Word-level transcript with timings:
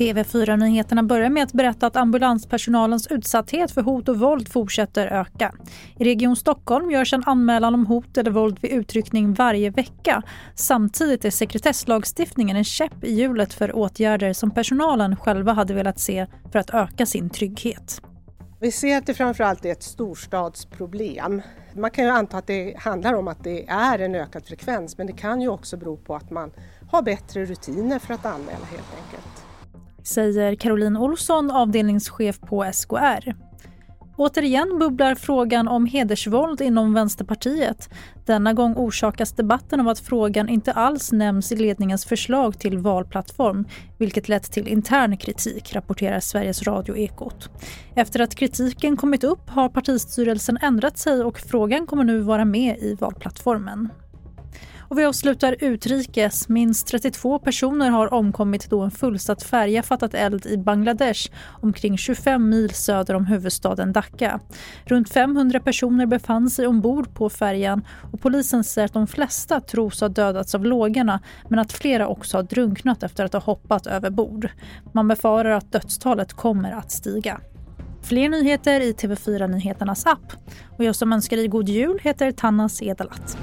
TV4-nyheterna 0.00 1.02
börjar 1.02 1.30
med 1.30 1.42
att 1.42 1.52
berätta 1.52 1.86
att 1.86 1.96
ambulanspersonalens 1.96 3.06
utsatthet 3.06 3.70
för 3.70 3.82
hot 3.82 4.08
och 4.08 4.18
våld 4.18 4.48
fortsätter 4.48 5.06
öka. 5.06 5.54
I 5.98 6.04
Region 6.04 6.36
Stockholm 6.36 6.90
görs 6.90 7.12
en 7.12 7.24
anmälan 7.26 7.74
om 7.74 7.86
hot 7.86 8.18
eller 8.18 8.30
våld 8.30 8.58
vid 8.60 8.70
utryckning 8.70 9.34
varje 9.34 9.70
vecka. 9.70 10.22
Samtidigt 10.54 11.24
är 11.24 11.30
sekretesslagstiftningen 11.30 12.56
en 12.56 12.64
käpp 12.64 13.04
i 13.04 13.14
hjulet 13.14 13.54
för 13.54 13.76
åtgärder 13.76 14.32
som 14.32 14.50
personalen 14.50 15.16
själva 15.16 15.52
hade 15.52 15.74
velat 15.74 15.98
se 15.98 16.26
för 16.52 16.58
att 16.58 16.74
öka 16.74 17.06
sin 17.06 17.30
trygghet. 17.30 18.02
Vi 18.62 18.70
ser 18.70 18.98
att 18.98 19.06
det 19.06 19.14
framförallt 19.14 19.64
är 19.64 19.72
ett 19.72 19.82
storstadsproblem. 19.82 21.42
Man 21.74 21.90
kan 21.90 22.04
ju 22.04 22.10
anta 22.10 22.38
att 22.38 22.46
det 22.46 22.74
handlar 22.78 23.14
om 23.14 23.28
att 23.28 23.44
det 23.44 23.68
är 23.68 23.98
en 23.98 24.14
ökad 24.14 24.46
frekvens 24.46 24.98
men 24.98 25.06
det 25.06 25.12
kan 25.12 25.40
ju 25.40 25.48
också 25.48 25.76
bero 25.76 25.96
på 25.96 26.14
att 26.14 26.30
man 26.30 26.52
har 26.90 27.02
bättre 27.02 27.44
rutiner 27.44 27.98
för 27.98 28.14
att 28.14 28.26
anmäla 28.26 28.64
helt 28.64 28.94
enkelt 29.04 29.40
säger 30.02 30.54
Caroline 30.54 30.96
Olsson, 30.96 31.50
avdelningschef 31.50 32.40
på 32.40 32.70
SKR. 32.72 33.49
Återigen 34.20 34.78
bubblar 34.78 35.14
frågan 35.14 35.68
om 35.68 35.86
hedersvåld 35.86 36.60
inom 36.60 36.94
Vänsterpartiet. 36.94 37.90
Denna 38.26 38.52
gång 38.52 38.74
orsakas 38.76 39.32
debatten 39.32 39.80
av 39.80 39.88
att 39.88 39.98
frågan 39.98 40.48
inte 40.48 40.72
alls 40.72 41.12
nämns 41.12 41.52
i 41.52 41.56
ledningens 41.56 42.04
förslag 42.04 42.58
till 42.58 42.78
valplattform 42.78 43.64
vilket 43.98 44.28
lett 44.28 44.52
till 44.52 44.68
intern 44.68 45.16
kritik, 45.16 45.74
rapporterar 45.74 46.20
Sveriges 46.20 46.62
Radio 46.62 46.96
Ekot. 46.96 47.50
Efter 47.94 48.20
att 48.20 48.34
kritiken 48.34 48.96
kommit 48.96 49.24
upp 49.24 49.48
har 49.48 49.68
partistyrelsen 49.68 50.58
ändrat 50.62 50.98
sig 50.98 51.24
och 51.24 51.38
frågan 51.38 51.86
kommer 51.86 52.04
nu 52.04 52.20
vara 52.20 52.44
med 52.44 52.78
i 52.78 52.96
valplattformen. 53.00 53.88
Och 54.90 54.98
vi 54.98 55.04
avslutar 55.04 55.56
utrikes. 55.58 56.48
Minst 56.48 56.86
32 56.86 57.38
personer 57.38 57.90
har 57.90 58.14
omkommit 58.14 58.70
då 58.70 58.80
en 58.80 58.90
fullsatt 58.90 59.42
färja 59.42 59.82
fattat 59.82 60.14
eld 60.14 60.46
i 60.46 60.58
Bangladesh 60.58 61.30
omkring 61.62 61.98
25 61.98 62.48
mil 62.48 62.70
söder 62.70 63.14
om 63.14 63.26
huvudstaden 63.26 63.92
Dhaka. 63.92 64.40
Runt 64.84 65.08
500 65.08 65.60
personer 65.60 66.06
befann 66.06 66.50
sig 66.50 66.66
ombord 66.66 67.14
på 67.14 67.30
färjan 67.30 67.82
och 68.12 68.20
polisen 68.20 68.64
säger 68.64 68.86
att 68.86 68.92
de 68.92 69.06
flesta 69.06 69.60
tros 69.60 70.00
ha 70.00 70.08
dödats 70.08 70.54
av 70.54 70.64
lågorna 70.64 71.20
men 71.48 71.58
att 71.58 71.72
flera 71.72 72.08
också 72.08 72.38
har 72.38 72.42
drunknat 72.42 73.02
efter 73.02 73.24
att 73.24 73.32
ha 73.32 73.40
hoppat 73.40 73.86
över 73.86 74.10
bord. 74.10 74.48
Man 74.92 75.08
befarar 75.08 75.50
att 75.50 75.72
dödstalet 75.72 76.32
kommer 76.32 76.72
att 76.72 76.90
stiga. 76.90 77.40
Fler 78.02 78.28
nyheter 78.28 78.80
i 78.80 78.92
TV4 78.92 79.48
Nyheternas 79.48 80.06
app. 80.06 80.32
Och 80.78 80.84
jag 80.84 80.96
som 80.96 81.12
önskar 81.12 81.36
dig 81.36 81.48
god 81.48 81.68
jul 81.68 81.98
heter 82.02 82.32
Tanna 82.32 82.68
Sedalat. 82.68 83.38